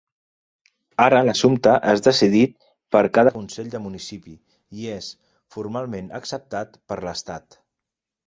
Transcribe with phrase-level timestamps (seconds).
[1.03, 2.55] Ara l'assumpte és decidit
[2.95, 4.35] per cada consell de municipi
[4.83, 5.09] i és
[5.57, 7.63] formalment acceptat per l'estat.